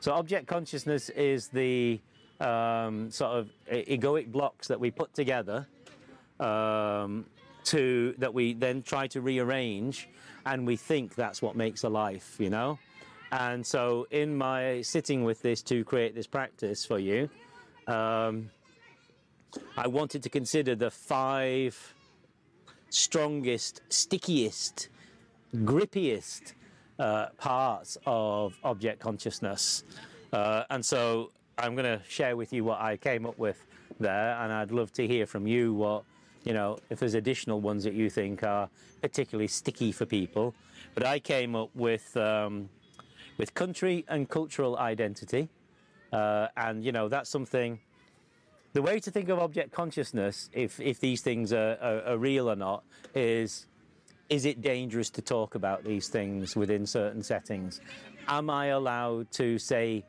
So, 0.01 0.13
object 0.13 0.47
consciousness 0.47 1.09
is 1.11 1.49
the 1.49 2.01
um, 2.41 3.11
sort 3.11 3.33
of 3.33 3.51
egoic 3.71 4.31
blocks 4.31 4.69
that 4.69 4.79
we 4.79 4.91
put 4.91 5.15
together 5.15 5.67
um, 6.39 7.25
to 7.65 8.15
that 8.19 8.33
we 8.33 8.55
then 8.55 8.83
try 8.83 9.07
to 9.09 9.21
rearrange, 9.21 10.09
and 10.45 10.67
we 10.67 10.77
think 10.77 11.15
that's 11.15 11.43
what 11.43 11.57
makes 11.57 11.85
a 11.85 11.89
life, 11.89 12.37
you 12.39 12.51
know. 12.51 12.79
And 13.33 13.67
so, 13.67 14.07
in 14.11 14.37
my 14.37 14.83
sitting 14.83 15.25
with 15.25 15.43
this 15.43 15.63
to 15.63 15.85
create 15.85 16.15
this 16.15 16.27
practice 16.27 16.85
for 16.85 16.99
you, 16.99 17.29
um, 17.87 18.51
I 19.77 19.87
wanted 19.89 20.23
to 20.23 20.29
consider 20.29 20.75
the 20.75 20.91
five 20.91 21.95
strongest, 22.91 23.81
stickiest, 23.89 24.89
grippiest 25.55 26.53
uh, 26.99 27.27
parts 27.39 27.99
of 28.07 28.59
object 28.65 29.01
consciousness. 29.01 29.85
Uh, 30.33 30.65
and 30.71 30.85
so, 30.85 31.31
I'm 31.59 31.75
going 31.75 31.99
to 31.99 32.05
share 32.09 32.37
with 32.37 32.53
you 32.53 32.65
what 32.65 32.81
I 32.81 32.97
came 32.97 33.27
up 33.27 33.39
with 33.39 33.65
there, 33.99 34.37
and 34.41 34.53
I'd 34.53 34.71
love 34.71 34.93
to 34.95 35.07
hear 35.07 35.27
from 35.27 35.47
you 35.47 35.73
what, 35.73 36.05
you 36.45 36.53
know, 36.53 36.79
if 36.91 37.01
there's 37.01 37.15
additional 37.15 37.61
ones 37.61 37.85
that 37.85 37.95
you 37.95 38.11
think 38.11 38.43
are 38.43 38.69
particularly 39.01 39.49
sticky 39.49 39.93
for 39.93 40.07
people. 40.07 40.55
But 40.95 41.07
I 41.07 41.19
came 41.19 41.55
up 41.55 41.71
with. 41.75 42.17
Um, 42.17 42.69
with 43.39 43.55
country 43.55 44.05
and 44.09 44.29
cultural 44.29 44.77
identity. 44.79 45.49
Uh, 46.13 46.49
and, 46.57 46.85
you 46.85 46.93
know, 46.93 47.09
that's 47.09 47.29
something. 47.29 47.79
The 48.73 48.83
way 48.83 49.01
to 49.01 49.11
think 49.11 49.29
of 49.29 49.39
object 49.39 49.73
consciousness, 49.73 50.51
if, 50.53 50.81
if 50.81 51.01
these 51.01 51.23
things 51.23 51.53
are, 51.53 51.79
are, 51.81 52.03
are 52.03 52.19
real 52.19 52.51
or 52.51 52.57
not, 52.57 52.85
is 53.15 53.67
is 54.29 54.45
it 54.45 54.61
dangerous 54.63 55.11
to 55.11 55.23
talk 55.23 55.55
about 55.55 55.85
these 55.85 56.09
things 56.09 56.57
within 56.57 56.87
certain 56.87 57.23
settings? 57.23 57.81
Am 58.29 58.51
I 58.51 58.67
allowed 58.67 59.31
to 59.33 59.59
say, 59.59 60.05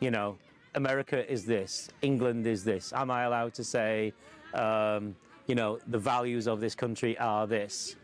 you 0.00 0.10
know, 0.10 0.38
America 0.74 1.30
is 1.30 1.44
this, 1.44 1.88
England 2.02 2.46
is 2.46 2.62
this? 2.64 2.92
Am 2.92 3.10
I 3.10 3.22
allowed 3.22 3.54
to 3.54 3.64
say, 3.64 4.12
um, 4.54 5.16
you 5.46 5.54
know, 5.54 5.78
the 5.88 5.98
values 5.98 6.46
of 6.46 6.60
this 6.60 6.74
country 6.74 7.18
are 7.18 7.46
this? 7.46 7.96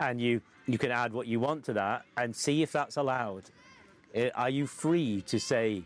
And 0.00 0.20
you 0.20 0.40
you 0.66 0.78
can 0.78 0.90
add 0.90 1.12
what 1.12 1.26
you 1.26 1.40
want 1.40 1.64
to 1.64 1.72
that 1.72 2.04
and 2.16 2.34
see 2.34 2.62
if 2.62 2.72
that's 2.72 2.96
allowed. 2.96 3.50
Are 4.34 4.50
you 4.50 4.66
free 4.66 5.22
to 5.22 5.40
say 5.40 5.82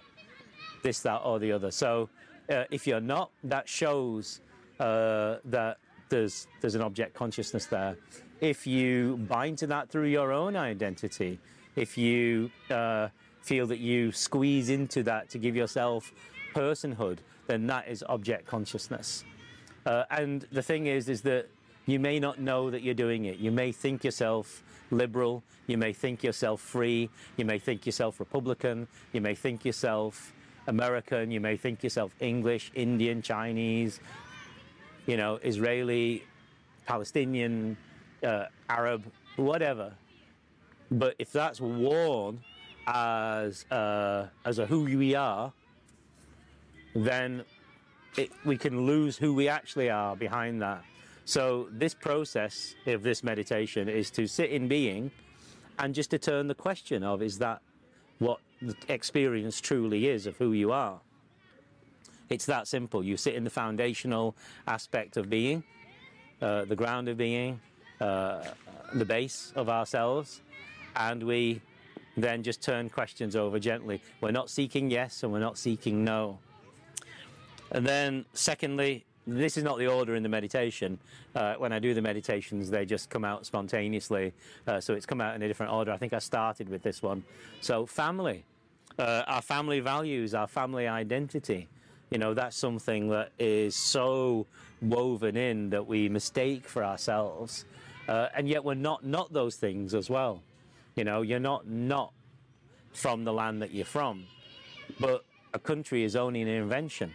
this, 0.82 1.00
that, 1.00 1.22
or 1.24 1.38
the 1.38 1.52
other? 1.52 1.70
So 1.70 2.08
uh, 2.50 2.64
if 2.70 2.86
you're 2.86 3.00
not, 3.00 3.30
that 3.44 3.68
shows 3.68 4.40
uh, 4.78 5.36
that 5.46 5.78
there's 6.08 6.46
there's 6.60 6.74
an 6.74 6.82
object 6.82 7.14
consciousness 7.14 7.66
there. 7.66 7.96
If 8.40 8.66
you 8.66 9.16
bind 9.28 9.58
to 9.58 9.66
that 9.68 9.88
through 9.88 10.08
your 10.08 10.32
own 10.32 10.56
identity, 10.56 11.38
if 11.74 11.96
you 11.96 12.50
uh, 12.70 13.08
feel 13.40 13.66
that 13.68 13.78
you 13.78 14.12
squeeze 14.12 14.68
into 14.68 15.02
that 15.04 15.30
to 15.30 15.38
give 15.38 15.56
yourself 15.56 16.12
personhood, 16.54 17.18
then 17.46 17.66
that 17.68 17.88
is 17.88 18.04
object 18.08 18.46
consciousness. 18.46 19.24
Uh, 19.84 20.04
and 20.10 20.46
the 20.52 20.62
thing 20.62 20.86
is, 20.86 21.08
is 21.08 21.22
that 21.22 21.48
you 21.86 22.00
may 22.00 22.18
not 22.18 22.40
know 22.40 22.70
that 22.70 22.82
you're 22.82 22.94
doing 22.94 23.26
it. 23.26 23.38
You 23.38 23.52
may 23.52 23.72
think 23.72 24.04
yourself 24.04 24.62
liberal, 24.90 25.42
you 25.66 25.78
may 25.78 25.92
think 25.92 26.22
yourself 26.22 26.60
free, 26.60 27.08
you 27.36 27.44
may 27.44 27.58
think 27.58 27.86
yourself 27.86 28.18
Republican, 28.20 28.88
you 29.12 29.20
may 29.20 29.34
think 29.34 29.64
yourself 29.64 30.32
American, 30.66 31.30
you 31.30 31.40
may 31.40 31.56
think 31.56 31.82
yourself 31.82 32.12
English, 32.20 32.72
Indian, 32.74 33.22
Chinese, 33.22 34.00
you 35.06 35.16
know, 35.16 35.38
Israeli, 35.42 36.24
Palestinian, 36.86 37.76
uh, 38.24 38.46
Arab, 38.68 39.04
whatever. 39.36 39.92
But 40.90 41.14
if 41.18 41.32
that's 41.32 41.60
worn 41.60 42.40
as 42.86 43.64
uh, 43.70 44.28
as 44.44 44.58
a 44.58 44.66
who 44.66 44.84
we 44.84 45.14
are, 45.14 45.52
then 46.94 47.44
it, 48.16 48.30
we 48.44 48.56
can 48.56 48.86
lose 48.86 49.16
who 49.16 49.34
we 49.34 49.48
actually 49.48 49.90
are 49.90 50.16
behind 50.16 50.62
that. 50.62 50.84
So 51.24 51.68
this 51.72 51.92
process 51.92 52.74
of 52.86 53.02
this 53.02 53.24
meditation 53.24 53.88
is 53.88 54.10
to 54.12 54.26
sit 54.26 54.50
in 54.50 54.68
being 54.68 55.10
and 55.78 55.94
just 55.94 56.10
to 56.10 56.18
turn 56.18 56.46
the 56.46 56.54
question 56.54 57.02
of 57.02 57.20
is 57.20 57.38
that 57.38 57.60
what 58.18 58.38
the 58.62 58.74
experience 58.88 59.60
truly 59.60 60.08
is 60.08 60.26
of 60.26 60.36
who 60.36 60.52
you 60.52 60.72
are. 60.72 61.00
It's 62.28 62.46
that 62.46 62.66
simple. 62.66 63.04
You 63.04 63.16
sit 63.16 63.34
in 63.34 63.44
the 63.44 63.50
foundational 63.50 64.36
aspect 64.66 65.16
of 65.16 65.28
being, 65.28 65.62
uh, 66.40 66.64
the 66.64 66.76
ground 66.76 67.08
of 67.08 67.16
being, 67.16 67.60
uh, 68.00 68.44
the 68.94 69.04
base 69.04 69.52
of 69.56 69.68
ourselves, 69.68 70.42
and 70.96 71.22
we 71.22 71.60
then 72.16 72.42
just 72.42 72.62
turn 72.62 72.88
questions 72.88 73.36
over 73.36 73.58
gently. 73.58 74.00
We're 74.20 74.30
not 74.30 74.50
seeking 74.50 74.90
yes 74.90 75.22
and 75.22 75.32
we're 75.32 75.38
not 75.38 75.58
seeking 75.58 76.04
no. 76.04 76.38
And 77.70 77.86
then, 77.86 78.24
secondly, 78.32 79.04
this 79.26 79.56
is 79.56 79.64
not 79.64 79.78
the 79.78 79.88
order 79.88 80.14
in 80.14 80.22
the 80.22 80.28
meditation. 80.28 80.98
Uh, 81.34 81.54
when 81.54 81.72
I 81.72 81.78
do 81.78 81.94
the 81.94 82.02
meditations, 82.02 82.70
they 82.70 82.86
just 82.86 83.10
come 83.10 83.24
out 83.24 83.44
spontaneously. 83.44 84.32
Uh, 84.66 84.80
so 84.80 84.94
it's 84.94 85.04
come 85.04 85.20
out 85.20 85.34
in 85.34 85.42
a 85.42 85.48
different 85.48 85.72
order. 85.72 85.90
I 85.90 85.96
think 85.96 86.12
I 86.12 86.20
started 86.20 86.68
with 86.68 86.82
this 86.82 87.02
one. 87.02 87.24
So, 87.60 87.86
family, 87.86 88.44
uh, 88.98 89.24
our 89.26 89.42
family 89.42 89.80
values, 89.80 90.32
our 90.32 90.46
family 90.46 90.86
identity. 90.86 91.68
You 92.10 92.18
know, 92.18 92.34
that's 92.34 92.56
something 92.56 93.08
that 93.08 93.32
is 93.38 93.74
so 93.74 94.46
woven 94.80 95.36
in 95.36 95.70
that 95.70 95.86
we 95.86 96.08
mistake 96.08 96.68
for 96.68 96.84
ourselves. 96.84 97.64
Uh, 98.08 98.28
and 98.34 98.48
yet 98.48 98.64
we're 98.64 98.74
not 98.74 99.04
not 99.04 99.32
those 99.32 99.56
things 99.56 99.94
as 99.94 100.08
well. 100.08 100.42
You 100.94 101.04
know, 101.04 101.22
you're 101.22 101.40
not 101.40 101.66
not 101.66 102.12
from 102.92 103.24
the 103.24 103.32
land 103.32 103.62
that 103.62 103.72
you're 103.72 103.84
from. 103.84 104.24
But 105.00 105.24
a 105.52 105.58
country 105.58 106.04
is 106.04 106.16
only 106.16 106.42
an 106.42 106.48
invention 106.48 107.12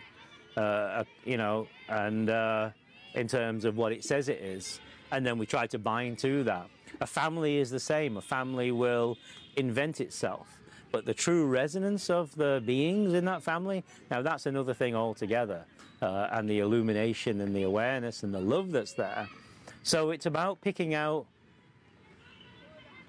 uh, 0.57 1.03
you 1.25 1.37
know, 1.37 1.67
and 1.89 2.29
uh, 2.29 2.69
in 3.13 3.27
terms 3.27 3.65
of 3.65 3.77
what 3.77 3.91
it 3.91 4.03
says 4.03 4.29
it 4.29 4.39
is. 4.39 4.79
And 5.11 5.25
then 5.25 5.37
we 5.37 5.45
try 5.45 5.67
to 5.67 5.79
bind 5.79 6.19
to 6.19 6.43
that. 6.43 6.67
A 7.01 7.07
family 7.07 7.57
is 7.57 7.69
the 7.69 7.79
same. 7.79 8.17
A 8.17 8.21
family 8.21 8.71
will 8.71 9.17
invent 9.55 9.99
itself. 10.01 10.59
But 10.91 11.05
the 11.05 11.13
true 11.13 11.45
resonance 11.45 12.09
of 12.09 12.35
the 12.35 12.61
beings 12.65 13.13
in 13.13 13.25
that 13.25 13.43
family, 13.43 13.83
now 14.09 14.21
that's 14.21 14.45
another 14.45 14.73
thing 14.73 14.95
altogether. 14.95 15.65
Uh, 16.01 16.27
and 16.31 16.49
the 16.49 16.59
illumination 16.59 17.41
and 17.41 17.55
the 17.55 17.63
awareness 17.63 18.23
and 18.23 18.33
the 18.33 18.39
love 18.39 18.71
that's 18.71 18.93
there. 18.93 19.27
So 19.83 20.11
it's 20.11 20.25
about 20.25 20.61
picking 20.61 20.93
out 20.93 21.25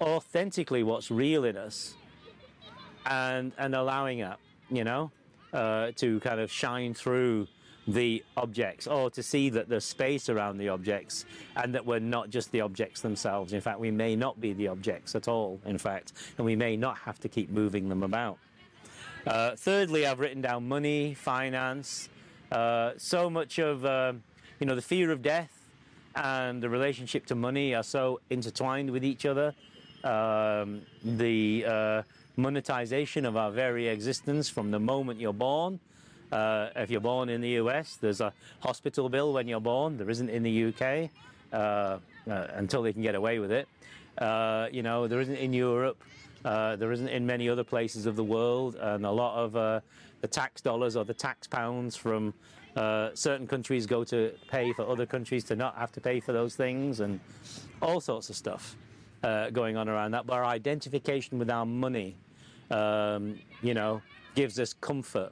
authentically 0.01 0.83
what's 0.83 1.11
real 1.11 1.45
in 1.45 1.55
us 1.55 1.95
and, 3.05 3.51
and 3.57 3.75
allowing 3.75 4.19
it, 4.19 4.37
you 4.69 4.83
know? 4.83 5.11
uh, 5.53 5.91
to 5.95 6.19
kind 6.21 6.39
of 6.39 6.51
shine 6.51 6.93
through 6.93 7.47
the 7.87 8.23
objects 8.37 8.87
or 8.87 9.09
to 9.09 9.21
see 9.21 9.49
that 9.49 9.67
there's 9.67 9.83
space 9.83 10.29
around 10.29 10.57
the 10.57 10.69
objects 10.69 11.25
and 11.57 11.75
that 11.75 11.85
we're 11.85 11.99
not 11.99 12.29
just 12.29 12.51
the 12.51 12.61
objects 12.61 13.01
themselves. 13.01 13.53
In 13.53 13.61
fact, 13.61 13.79
we 13.79 13.91
may 13.91 14.15
not 14.15 14.39
be 14.39 14.53
the 14.53 14.69
objects 14.69 15.15
at 15.15 15.27
all, 15.27 15.59
in 15.65 15.77
fact, 15.77 16.13
and 16.37 16.45
we 16.45 16.55
may 16.55 16.77
not 16.77 16.97
have 16.99 17.19
to 17.19 17.29
keep 17.29 17.49
moving 17.49 17.89
them 17.89 18.03
about. 18.03 18.37
Uh, 19.27 19.55
thirdly, 19.55 20.05
I've 20.05 20.19
written 20.19 20.41
down 20.41 20.67
money, 20.67 21.13
finance. 21.13 22.09
Uh, 22.51 22.91
so 22.97 23.29
much 23.29 23.59
of 23.59 23.85
uh, 23.85 24.13
you 24.59 24.65
know 24.65 24.75
the 24.75 24.81
fear 24.81 25.11
of 25.11 25.21
death 25.21 25.62
and 26.15 26.61
the 26.61 26.69
relationship 26.69 27.25
to 27.27 27.35
money 27.35 27.73
are 27.75 27.83
so 27.83 28.19
intertwined 28.29 28.89
with 28.91 29.03
each 29.03 29.25
other. 29.25 29.53
Um, 30.03 30.81
the 31.03 31.65
uh, 31.65 32.01
monetization 32.35 33.25
of 33.25 33.37
our 33.37 33.51
very 33.51 33.87
existence 33.87 34.49
from 34.49 34.71
the 34.71 34.79
moment 34.79 35.19
you're 35.19 35.33
born. 35.33 35.79
Uh, 36.31 36.69
if 36.75 36.89
you're 36.89 37.01
born 37.01 37.29
in 37.29 37.41
the 37.41 37.49
US, 37.61 37.97
there's 38.01 38.21
a 38.21 38.33
hospital 38.59 39.07
bill 39.09 39.33
when 39.33 39.47
you're 39.47 39.61
born. 39.61 39.97
There 39.97 40.09
isn't 40.09 40.29
in 40.29 40.43
the 40.43 40.65
UK 40.65 41.09
uh, 41.51 41.55
uh, 41.55 41.99
until 42.27 42.81
they 42.81 42.93
can 42.93 43.01
get 43.01 43.15
away 43.15 43.39
with 43.39 43.51
it. 43.51 43.67
Uh, 44.17 44.67
you 44.71 44.83
know, 44.83 45.07
there 45.07 45.21
isn't 45.21 45.35
in 45.35 45.53
Europe. 45.53 46.01
Uh, 46.43 46.75
there 46.75 46.91
isn't 46.91 47.07
in 47.07 47.25
many 47.25 47.47
other 47.47 47.63
places 47.63 48.05
of 48.05 48.15
the 48.15 48.23
world, 48.23 48.75
and 48.75 49.05
a 49.05 49.11
lot 49.11 49.37
of 49.37 49.53
the 49.53 50.27
tax 50.27 50.61
dollars 50.61 50.95
or 50.95 51.05
the 51.05 51.13
tax 51.13 51.47
pounds 51.47 51.95
from 51.95 52.33
certain 52.75 53.47
countries 53.47 53.85
go 53.85 54.03
to 54.03 54.33
pay 54.47 54.73
for 54.73 54.87
other 54.87 55.05
countries 55.05 55.43
to 55.45 55.55
not 55.55 55.75
have 55.77 55.91
to 55.93 56.01
pay 56.01 56.19
for 56.19 56.33
those 56.33 56.55
things, 56.55 56.99
and 56.99 57.19
all 57.81 57.99
sorts 58.01 58.29
of 58.29 58.35
stuff 58.35 58.75
going 59.53 59.77
on 59.77 59.87
around 59.89 60.11
that. 60.11 60.25
But 60.25 60.33
our 60.33 60.45
identification 60.45 61.39
with 61.39 61.49
our 61.49 61.65
money 61.65 62.15
um, 62.73 63.39
you 63.61 63.73
know, 63.73 64.01
gives 64.35 64.59
us 64.59 64.73
comfort, 64.73 65.31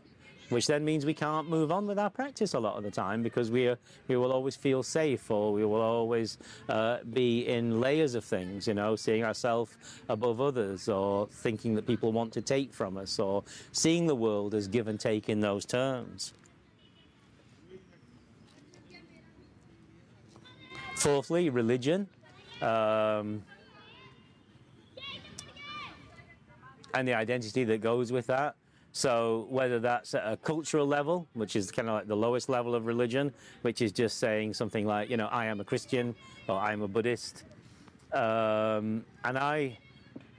which 0.49 0.67
then 0.67 0.83
means 0.85 1.05
we 1.05 1.13
can't 1.13 1.49
move 1.49 1.71
on 1.71 1.87
with 1.87 1.97
our 1.97 2.09
practice 2.09 2.53
a 2.53 2.59
lot 2.59 2.77
of 2.77 2.83
the 2.83 2.91
time 2.91 3.23
because 3.23 3.49
we 3.49 3.67
are, 3.67 3.77
we 4.07 4.15
will 4.15 4.31
always 4.31 4.55
feel 4.55 4.83
safe 4.83 5.31
or 5.31 5.53
we 5.53 5.65
will 5.65 5.81
always 5.81 6.37
uh, 6.69 6.97
be 7.13 7.47
in 7.47 7.79
layers 7.79 8.15
of 8.15 8.23
things, 8.23 8.67
you 8.67 8.73
know, 8.73 8.95
seeing 8.95 9.23
ourselves 9.23 9.75
above 10.09 10.39
others 10.39 10.87
or 10.89 11.27
thinking 11.27 11.73
that 11.75 11.87
people 11.87 12.11
want 12.11 12.31
to 12.33 12.41
take 12.41 12.73
from 12.73 12.97
us 12.97 13.17
or 13.17 13.43
seeing 13.71 14.07
the 14.07 14.15
world 14.15 14.53
as 14.53 14.67
give 14.67 14.87
and 14.87 14.99
take 14.99 15.29
in 15.29 15.39
those 15.39 15.65
terms. 15.65 16.33
Fourthly, 21.01 21.49
religion. 21.49 22.07
Um, 22.61 23.41
and 26.93 27.07
the 27.07 27.15
identity 27.15 27.63
that 27.63 27.81
goes 27.81 28.11
with 28.11 28.27
that. 28.27 28.55
So 28.91 29.47
whether 29.49 29.79
that's 29.79 30.13
at 30.13 30.31
a 30.31 30.37
cultural 30.37 30.85
level, 30.85 31.27
which 31.33 31.55
is 31.55 31.71
kind 31.71 31.87
of 31.87 31.95
like 31.95 32.07
the 32.07 32.15
lowest 32.15 32.49
level 32.49 32.75
of 32.75 32.85
religion, 32.85 33.33
which 33.63 33.81
is 33.81 33.91
just 33.91 34.19
saying 34.19 34.53
something 34.53 34.85
like, 34.85 35.09
you 35.09 35.17
know, 35.17 35.25
I 35.27 35.47
am 35.47 35.59
a 35.59 35.63
Christian 35.63 36.13
or 36.47 36.59
I 36.59 36.71
am 36.71 36.83
a 36.83 36.87
Buddhist, 36.87 37.45
um, 38.13 39.03
and 39.23 39.39
I, 39.39 39.79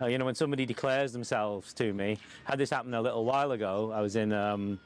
uh, 0.00 0.06
you 0.06 0.18
know, 0.18 0.26
when 0.26 0.36
somebody 0.36 0.64
declares 0.64 1.12
themselves 1.12 1.72
to 1.74 1.92
me, 1.92 2.18
had 2.44 2.60
this 2.60 2.70
happen 2.70 2.94
a 2.94 3.02
little 3.02 3.24
while 3.24 3.50
ago. 3.50 3.90
I 3.92 4.00
was 4.00 4.14
in 4.14 4.32
um, 4.32 4.78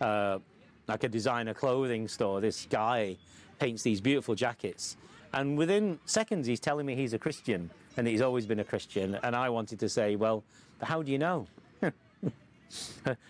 uh, 0.00 0.40
like 0.88 1.04
a 1.04 1.08
designer 1.08 1.54
clothing 1.54 2.08
store. 2.08 2.40
This 2.40 2.66
guy 2.68 3.16
paints 3.64 3.82
these 3.82 4.02
beautiful 4.02 4.34
jackets, 4.34 4.94
and 5.32 5.56
within 5.56 5.98
seconds 6.04 6.46
he's 6.46 6.60
telling 6.60 6.84
me 6.84 6.94
he's 6.94 7.14
a 7.14 7.18
Christian 7.18 7.70
and 7.96 8.06
he's 8.06 8.20
always 8.20 8.44
been 8.44 8.60
a 8.60 8.64
Christian. 8.64 9.18
And 9.22 9.34
I 9.34 9.48
wanted 9.48 9.80
to 9.80 9.88
say, 9.88 10.16
well, 10.16 10.44
how 10.82 11.02
do 11.02 11.10
you 11.10 11.18
know? 11.18 11.46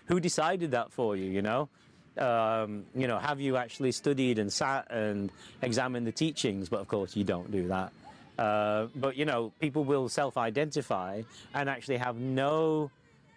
Who 0.07 0.19
decided 0.19 0.71
that 0.71 0.91
for 0.91 1.15
you, 1.15 1.25
you 1.25 1.41
know? 1.41 1.69
Um, 2.17 2.85
you 2.95 3.07
know, 3.07 3.17
have 3.17 3.39
you 3.39 3.55
actually 3.55 3.93
studied 3.93 4.39
and 4.39 4.51
sat 4.51 4.91
and 4.91 5.31
examined 5.61 6.05
the 6.05 6.11
teachings? 6.11 6.67
But 6.67 6.81
of 6.81 6.89
course, 6.89 7.15
you 7.15 7.23
don't 7.23 7.49
do 7.49 7.67
that. 7.69 7.93
Uh, 8.37 8.87
but 8.93 9.15
you 9.15 9.23
know, 9.23 9.53
people 9.61 9.85
will 9.85 10.09
self-identify 10.09 11.21
and 11.53 11.69
actually 11.69 11.97
have 11.97 12.17
no 12.17 12.91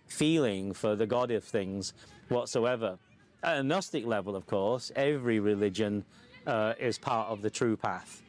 feeling 0.09 0.73
for 0.73 0.97
the 0.97 1.07
God 1.07 1.31
of 1.31 1.45
things 1.45 1.93
whatsoever. 2.29 2.99
At 3.43 3.59
a 3.59 3.63
Gnostic 3.63 4.05
level, 4.05 4.35
of 4.35 4.47
course, 4.47 4.91
every 4.97 5.39
religion 5.39 6.05
uh, 6.49 6.75
is 6.81 6.99
part 6.99 7.29
of 7.29 7.43
the 7.43 7.51
true 7.51 7.77
path. 7.77 8.23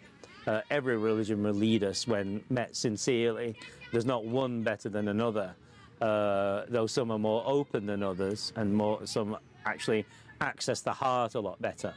Uh, 0.46 0.62
every 0.70 0.98
religion 0.98 1.42
will 1.42 1.54
lead 1.54 1.84
us 1.84 2.08
when 2.08 2.44
met 2.50 2.76
sincerely. 2.76 3.56
There's 3.92 4.06
not 4.06 4.26
one 4.26 4.62
better 4.62 4.90
than 4.90 5.08
another 5.08 5.56
uh, 6.02 6.64
though 6.70 6.88
some 6.88 7.12
are 7.12 7.20
more 7.20 7.44
open 7.46 7.86
than 7.86 8.04
others, 8.04 8.54
and 8.56 8.74
more 8.74 9.06
some 9.06 9.38
actually 9.66 10.06
access 10.42 10.82
the 10.82 10.94
heart 10.94 11.36
a 11.36 11.40
lot 11.40 11.62
better. 11.62 11.94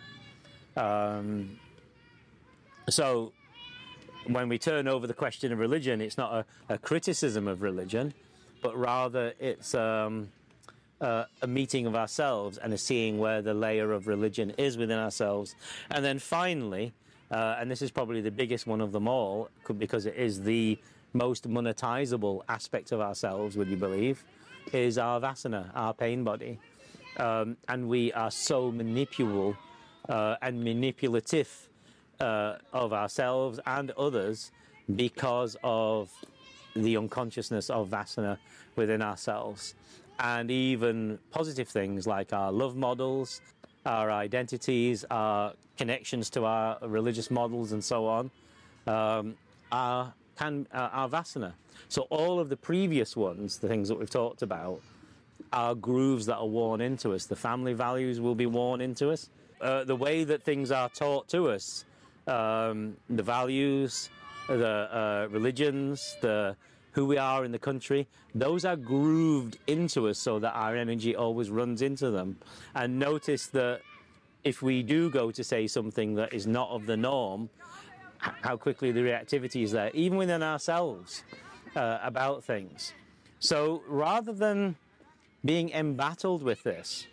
Um, 0.76 1.58
so 2.90 3.32
when 4.26 4.48
we 4.48 4.58
turn 4.58 4.88
over 4.88 5.06
the 5.06 5.14
question 5.14 5.52
of 5.52 5.58
religion, 5.58 6.00
it's 6.00 6.18
not 6.18 6.32
a, 6.68 6.74
a 6.74 6.78
criticism 6.78 7.46
of 7.46 7.62
religion, 7.62 8.12
but 8.60 8.76
rather 8.76 9.34
it's 9.38 9.74
um, 9.74 10.30
uh, 11.02 11.24
a 11.42 11.46
meeting 11.46 11.86
of 11.86 11.94
ourselves 11.94 12.58
and 12.58 12.72
a 12.72 12.78
seeing 12.78 13.18
where 13.18 13.42
the 13.42 13.52
layer 13.52 13.92
of 13.92 14.06
religion 14.06 14.50
is 14.56 14.78
within 14.78 14.98
ourselves. 14.98 15.54
And 15.90 16.04
then 16.04 16.18
finally, 16.18 16.92
uh, 17.30 17.56
and 17.58 17.70
this 17.70 17.82
is 17.82 17.90
probably 17.90 18.20
the 18.20 18.30
biggest 18.30 18.66
one 18.66 18.80
of 18.80 18.92
them 18.92 19.08
all, 19.08 19.48
because 19.78 20.06
it 20.06 20.16
is 20.16 20.42
the 20.42 20.78
most 21.12 21.48
monetizable 21.48 22.42
aspect 22.48 22.92
of 22.92 23.00
ourselves, 23.00 23.56
would 23.56 23.68
you 23.68 23.76
believe, 23.76 24.24
is 24.72 24.96
our 24.96 25.20
vasana, 25.20 25.70
our 25.74 25.92
pain 25.92 26.24
body. 26.24 26.58
Um, 27.18 27.56
and 27.68 27.88
we 27.88 28.12
are 28.12 28.30
so 28.30 28.72
manipulable 28.72 29.56
uh, 30.08 30.36
and 30.40 30.62
manipulative 30.62 31.68
uh, 32.20 32.56
of 32.72 32.92
ourselves 32.92 33.60
and 33.66 33.90
others 33.92 34.52
because 34.94 35.56
of 35.62 36.10
the 36.74 36.96
unconsciousness 36.96 37.68
of 37.70 37.88
vasana 37.88 38.38
within 38.76 39.02
ourselves. 39.02 39.74
And 40.18 40.50
even 40.50 41.18
positive 41.30 41.68
things 41.68 42.06
like 42.06 42.32
our 42.32 42.52
love 42.52 42.76
models, 42.76 43.40
our 43.84 44.10
identities, 44.10 45.04
our 45.10 45.54
connections 45.76 46.30
to 46.30 46.44
our 46.44 46.78
religious 46.82 47.30
models, 47.30 47.72
and 47.72 47.82
so 47.82 48.06
on, 48.06 48.30
um, 48.86 49.34
are 49.72 50.14
can 50.38 50.66
uh, 50.72 50.88
our 50.92 51.08
vasana. 51.08 51.52
So 51.88 52.02
all 52.10 52.40
of 52.40 52.48
the 52.48 52.56
previous 52.56 53.16
ones, 53.16 53.58
the 53.58 53.68
things 53.68 53.88
that 53.88 53.98
we've 53.98 54.10
talked 54.10 54.42
about, 54.42 54.80
are 55.52 55.74
grooves 55.74 56.26
that 56.26 56.36
are 56.36 56.46
worn 56.46 56.80
into 56.80 57.12
us. 57.12 57.26
The 57.26 57.36
family 57.36 57.74
values 57.74 58.20
will 58.20 58.34
be 58.34 58.46
worn 58.46 58.80
into 58.80 59.10
us. 59.10 59.28
Uh, 59.60 59.84
the 59.84 59.96
way 59.96 60.24
that 60.24 60.42
things 60.42 60.70
are 60.70 60.88
taught 60.88 61.28
to 61.28 61.50
us, 61.50 61.84
um, 62.26 62.96
the 63.10 63.22
values, 63.22 64.10
the 64.48 64.66
uh, 64.66 65.28
religions, 65.30 66.16
the 66.20 66.56
who 66.92 67.06
we 67.06 67.18
are 67.18 67.44
in 67.44 67.52
the 67.52 67.58
country, 67.58 68.06
those 68.34 68.64
are 68.64 68.76
grooved 68.76 69.58
into 69.66 70.08
us 70.08 70.18
so 70.18 70.38
that 70.38 70.52
our 70.52 70.76
energy 70.76 71.16
always 71.16 71.50
runs 71.50 71.82
into 71.82 72.10
them. 72.10 72.38
And 72.74 72.98
notice 72.98 73.46
that 73.48 73.80
if 74.44 74.62
we 74.62 74.82
do 74.82 75.10
go 75.10 75.30
to 75.30 75.42
say 75.44 75.66
something 75.66 76.14
that 76.14 76.32
is 76.32 76.46
not 76.46 76.70
of 76.70 76.86
the 76.86 76.96
norm, 76.96 77.48
how 78.18 78.56
quickly 78.56 78.92
the 78.92 79.00
reactivity 79.00 79.62
is 79.62 79.72
there, 79.72 79.90
even 79.94 80.18
within 80.18 80.42
ourselves, 80.42 81.24
uh, 81.74 81.98
about 82.02 82.44
things. 82.44 82.92
So 83.40 83.82
rather 83.88 84.32
than 84.32 84.76
being 85.44 85.70
embattled 85.70 86.42
with 86.42 86.62
this 86.62 87.06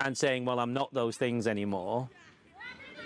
and 0.00 0.16
saying, 0.16 0.44
Well, 0.44 0.60
I'm 0.60 0.72
not 0.72 0.92
those 0.94 1.16
things 1.16 1.46
anymore, 1.46 2.08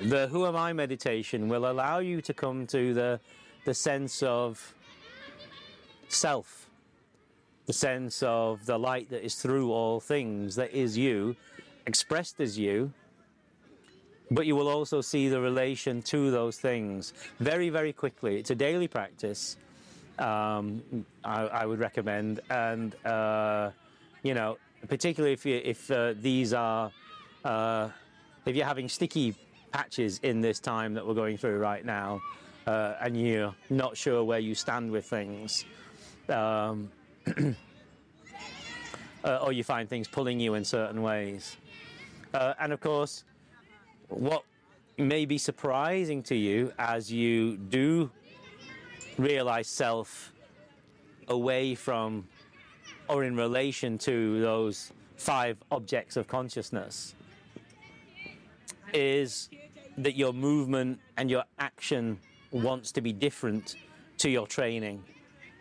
the 0.00 0.26
Who 0.28 0.46
Am 0.46 0.56
I 0.56 0.72
meditation 0.72 1.48
will 1.48 1.70
allow 1.70 1.98
you 1.98 2.20
to 2.22 2.34
come 2.34 2.66
to 2.68 2.92
the, 2.92 3.20
the 3.64 3.74
sense 3.74 4.22
of 4.22 4.74
self, 6.08 6.68
the 7.66 7.72
sense 7.72 8.22
of 8.22 8.64
the 8.66 8.78
light 8.78 9.10
that 9.10 9.24
is 9.24 9.36
through 9.36 9.72
all 9.72 10.00
things, 10.00 10.56
that 10.56 10.72
is 10.72 10.96
you, 10.98 11.36
expressed 11.86 12.40
as 12.40 12.58
you. 12.58 12.92
But 14.30 14.46
you 14.46 14.56
will 14.56 14.68
also 14.68 15.02
see 15.02 15.28
the 15.28 15.40
relation 15.40 16.00
to 16.02 16.30
those 16.30 16.56
things 16.56 17.12
very, 17.38 17.68
very 17.68 17.92
quickly. 17.92 18.38
It's 18.38 18.50
a 18.50 18.54
daily 18.54 18.88
practice. 18.88 19.56
Um, 20.18 20.82
I, 21.24 21.42
I, 21.42 21.66
would 21.66 21.80
recommend, 21.80 22.40
and 22.48 22.94
uh, 23.04 23.70
you 24.22 24.34
know, 24.34 24.58
particularly 24.88 25.32
if 25.32 25.44
you, 25.44 25.60
if 25.64 25.90
uh, 25.90 26.14
these 26.20 26.52
are 26.52 26.90
uh, 27.44 27.88
if 28.46 28.54
you're 28.54 28.66
having 28.66 28.88
sticky 28.88 29.34
patches 29.72 30.20
in 30.22 30.40
this 30.40 30.60
time 30.60 30.94
that 30.94 31.06
we're 31.06 31.14
going 31.14 31.36
through 31.36 31.58
right 31.58 31.84
now, 31.84 32.20
uh, 32.66 32.94
and 33.00 33.20
you're 33.20 33.54
not 33.70 33.96
sure 33.96 34.24
where 34.24 34.38
you 34.38 34.54
stand 34.54 34.90
with 34.90 35.04
things, 35.04 35.64
um, 36.28 36.90
uh, 39.24 39.36
or 39.42 39.52
you 39.52 39.64
find 39.64 39.88
things 39.88 40.08
pulling 40.08 40.38
you 40.40 40.54
in 40.54 40.64
certain 40.64 41.02
ways. 41.02 41.56
Uh, 42.34 42.54
and 42.60 42.72
of 42.72 42.80
course, 42.80 43.24
what 44.08 44.44
may 44.98 45.24
be 45.24 45.38
surprising 45.38 46.22
to 46.22 46.34
you 46.34 46.72
as 46.78 47.10
you 47.12 47.56
do 47.56 48.10
realize 49.18 49.68
self 49.68 50.32
away 51.28 51.74
from 51.74 52.26
or 53.08 53.24
in 53.24 53.36
relation 53.36 53.98
to 53.98 54.40
those 54.40 54.92
five 55.16 55.56
objects 55.70 56.16
of 56.16 56.26
consciousness 56.26 57.14
is 58.92 59.48
that 59.98 60.16
your 60.16 60.32
movement 60.32 60.98
and 61.16 61.30
your 61.30 61.44
action 61.58 62.18
wants 62.52 62.92
to 62.92 63.00
be 63.00 63.12
different 63.12 63.76
to 64.18 64.30
your 64.30 64.46
training, 64.46 65.02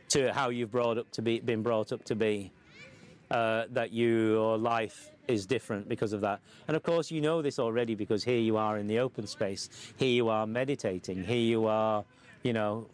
to 0.09 0.31
how 0.33 0.49
you've 0.49 0.71
brought 0.71 0.97
up 0.97 1.09
to 1.11 1.21
be, 1.21 1.39
been 1.39 1.63
brought 1.63 1.91
up 1.91 2.03
to 2.05 2.15
be. 2.15 2.51
Uh, 3.31 3.63
that 3.69 3.93
your 3.93 4.57
life 4.57 5.09
is 5.25 5.45
different 5.45 5.87
because 5.87 6.11
of 6.11 6.19
that. 6.19 6.41
And 6.67 6.75
of 6.75 6.83
course, 6.83 7.09
you 7.09 7.21
know 7.21 7.41
this 7.41 7.59
already 7.59 7.95
because 7.95 8.25
here 8.25 8.39
you 8.39 8.57
are 8.57 8.77
in 8.77 8.87
the 8.87 8.99
open 8.99 9.25
space. 9.25 9.69
Here 9.95 10.09
you 10.09 10.27
are 10.27 10.45
meditating. 10.45 11.23
Here 11.23 11.37
you 11.37 11.65
are, 11.65 12.03
you 12.43 12.51
know, 12.51 12.87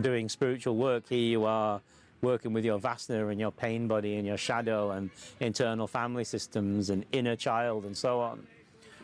doing 0.00 0.30
spiritual 0.30 0.76
work. 0.76 1.06
Here 1.10 1.18
you 1.18 1.44
are 1.44 1.82
working 2.22 2.54
with 2.54 2.64
your 2.64 2.78
vasana 2.78 3.30
and 3.30 3.38
your 3.38 3.52
pain 3.52 3.86
body 3.86 4.16
and 4.16 4.26
your 4.26 4.38
shadow 4.38 4.92
and 4.92 5.10
internal 5.40 5.86
family 5.86 6.24
systems 6.24 6.90
and 6.90 7.04
inner 7.12 7.36
child 7.36 7.84
and 7.84 7.96
so 7.96 8.20
on. 8.20 8.46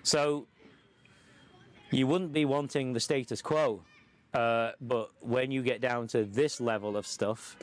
So 0.03 0.47
you 1.91 2.07
wouldn't 2.07 2.33
be 2.33 2.47
wanting 2.47 2.95
the 2.95 3.01
status 3.01 3.43
quo. 3.43 3.83
Uh, 4.33 4.73
but 4.81 5.11
when 5.21 5.51
you 5.51 5.63
get 5.63 5.81
down 5.81 6.07
to 6.09 6.25
this 6.25 6.61
level 6.61 6.97
of 6.97 7.07
stuff 7.07 7.57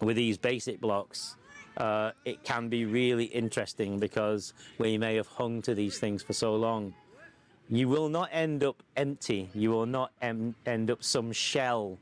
with 0.00 0.16
these 0.16 0.38
basic 0.38 0.80
blocks, 0.80 1.36
uh, 1.76 2.12
it 2.24 2.42
can 2.44 2.68
be 2.68 2.84
really 2.84 3.24
interesting 3.24 3.98
because 3.98 4.52
we 4.78 4.98
may 4.98 5.16
have 5.16 5.26
hung 5.26 5.62
to 5.62 5.74
these 5.74 5.98
things 5.98 6.22
for 6.22 6.32
so 6.32 6.54
long. 6.54 6.94
You 7.68 7.88
will 7.88 8.08
not 8.08 8.30
end 8.32 8.64
up 8.64 8.82
empty. 8.96 9.50
You 9.54 9.70
will 9.70 9.86
not 9.86 10.12
em- 10.22 10.54
end 10.64 10.90
up 10.90 11.02
some 11.04 11.32
shell 11.32 11.98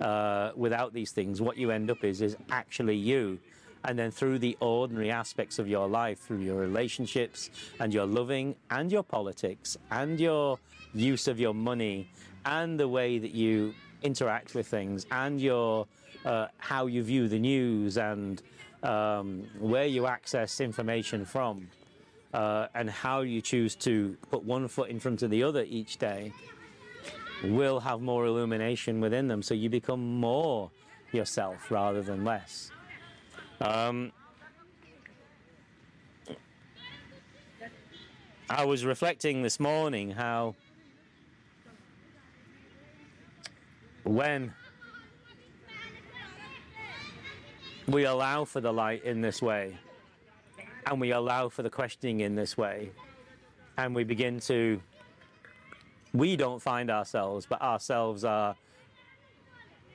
uh, 0.00 0.52
without 0.56 0.94
these 0.94 1.12
things. 1.12 1.40
What 1.40 1.58
you 1.58 1.70
end 1.70 1.90
up 1.90 2.04
is 2.04 2.22
is 2.22 2.36
actually 2.50 2.96
you 2.96 3.38
and 3.84 3.98
then 3.98 4.10
through 4.10 4.38
the 4.38 4.56
ordinary 4.60 5.10
aspects 5.10 5.58
of 5.58 5.68
your 5.68 5.88
life, 5.88 6.18
through 6.20 6.40
your 6.40 6.56
relationships 6.56 7.50
and 7.78 7.94
your 7.94 8.06
loving 8.06 8.54
and 8.70 8.92
your 8.92 9.02
politics 9.02 9.76
and 9.90 10.20
your 10.20 10.58
use 10.92 11.28
of 11.28 11.38
your 11.40 11.54
money 11.54 12.08
and 12.44 12.78
the 12.78 12.88
way 12.88 13.18
that 13.18 13.32
you 13.32 13.74
interact 14.02 14.54
with 14.54 14.66
things 14.66 15.06
and 15.10 15.40
your 15.40 15.86
uh, 16.24 16.46
how 16.58 16.86
you 16.86 17.02
view 17.02 17.28
the 17.28 17.38
news 17.38 17.96
and 17.96 18.42
um, 18.82 19.44
where 19.58 19.86
you 19.86 20.06
access 20.06 20.60
information 20.60 21.24
from 21.24 21.68
uh, 22.32 22.66
and 22.74 22.88
how 22.88 23.20
you 23.20 23.40
choose 23.40 23.74
to 23.74 24.16
put 24.30 24.42
one 24.42 24.68
foot 24.68 24.90
in 24.90 25.00
front 25.00 25.22
of 25.22 25.30
the 25.30 25.42
other 25.42 25.64
each 25.68 25.98
day 25.98 26.32
will 27.44 27.80
have 27.80 28.00
more 28.00 28.26
illumination 28.26 29.00
within 29.00 29.28
them 29.28 29.42
so 29.42 29.54
you 29.54 29.68
become 29.70 30.20
more 30.20 30.70
yourself 31.12 31.70
rather 31.70 32.02
than 32.02 32.24
less. 32.24 32.70
Um, 33.60 34.12
I 38.48 38.64
was 38.64 38.84
reflecting 38.84 39.42
this 39.42 39.60
morning 39.60 40.10
how 40.10 40.54
when 44.10 44.52
we 47.86 48.04
allow 48.04 48.44
for 48.44 48.60
the 48.60 48.72
light 48.72 49.04
in 49.04 49.20
this 49.20 49.40
way 49.40 49.76
and 50.86 51.00
we 51.00 51.12
allow 51.12 51.48
for 51.48 51.62
the 51.62 51.70
questioning 51.70 52.20
in 52.20 52.34
this 52.34 52.56
way 52.56 52.90
and 53.78 53.94
we 53.94 54.04
begin 54.04 54.40
to 54.40 54.80
we 56.12 56.36
don't 56.36 56.60
find 56.60 56.90
ourselves 56.90 57.46
but 57.46 57.62
ourselves 57.62 58.24
are 58.24 58.56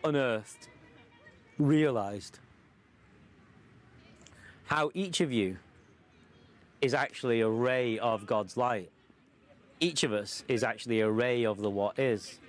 unearthed 0.04 0.70
realized 1.58 2.40
how 4.66 4.90
each 4.94 5.22
of 5.22 5.32
you 5.32 5.58
is 6.82 6.94
actually 6.94 7.42
a 7.42 7.50
ray 7.50 8.00
of 8.00 8.26
God's 8.26 8.58
light. 8.58 8.90
Each 9.80 10.04
of 10.04 10.14
us 10.14 10.44
is 10.48 10.64
actually 10.64 11.02
a 11.02 11.10
ray 11.10 11.46
of 11.46 11.60
the 11.60 11.70
what 11.70 12.00
is. 12.00 12.40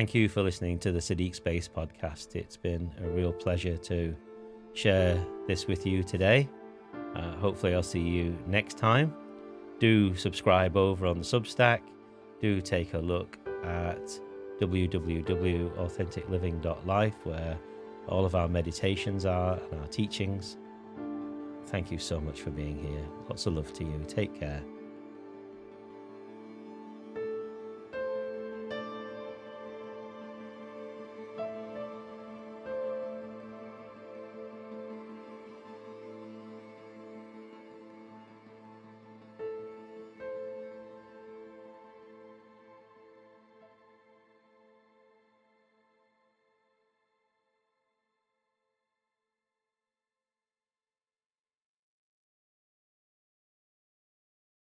Thank 0.00 0.14
you 0.14 0.30
for 0.30 0.40
listening 0.40 0.78
to 0.78 0.92
the 0.92 0.98
Siddique 0.98 1.34
Space 1.34 1.68
podcast. 1.68 2.34
It's 2.34 2.56
been 2.56 2.90
a 3.04 3.08
real 3.10 3.34
pleasure 3.34 3.76
to 3.76 4.16
share 4.72 5.22
this 5.46 5.66
with 5.66 5.84
you 5.84 6.02
today. 6.02 6.48
Uh, 7.14 7.36
hopefully, 7.36 7.74
I'll 7.74 7.82
see 7.82 8.00
you 8.00 8.34
next 8.46 8.78
time. 8.78 9.14
Do 9.78 10.16
subscribe 10.16 10.78
over 10.78 11.06
on 11.06 11.18
the 11.18 11.24
Substack. 11.24 11.80
Do 12.40 12.62
take 12.62 12.94
a 12.94 12.98
look 12.98 13.38
at 13.62 14.18
www.authenticliving.life, 14.58 17.16
where 17.24 17.58
all 18.08 18.24
of 18.24 18.34
our 18.34 18.48
meditations 18.48 19.26
are 19.26 19.60
and 19.70 19.82
our 19.82 19.88
teachings. 19.88 20.56
Thank 21.66 21.90
you 21.90 21.98
so 21.98 22.22
much 22.22 22.40
for 22.40 22.48
being 22.48 22.78
here. 22.78 23.04
Lots 23.28 23.44
of 23.44 23.52
love 23.52 23.74
to 23.74 23.84
you. 23.84 24.02
Take 24.08 24.40
care. 24.40 24.62